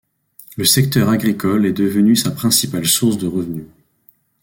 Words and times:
Le 0.57 0.65
secteur 0.65 1.09
agricole 1.09 1.67
est 1.67 1.73
devenu 1.73 2.15
sa 2.15 2.31
principale 2.31 2.87
source 2.87 3.19
de 3.19 3.27
revenus. 3.27 3.65